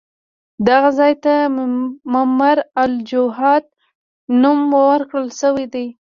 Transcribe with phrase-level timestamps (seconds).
[0.67, 1.33] دغه ځای ته
[2.13, 3.65] ممر الوجحات
[4.41, 4.59] نوم
[4.91, 5.85] ورکړل شوی دی.